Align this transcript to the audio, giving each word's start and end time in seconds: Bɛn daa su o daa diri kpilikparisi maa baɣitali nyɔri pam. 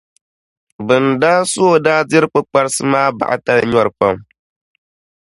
Bɛn 0.87 1.05
daa 1.21 1.39
su 1.51 1.61
o 1.73 1.81
daa 1.85 2.01
diri 2.09 2.27
kpilikparisi 2.31 2.81
maa 2.91 3.15
baɣitali 3.17 3.63
nyɔri 3.71 3.91
pam. 3.99 4.15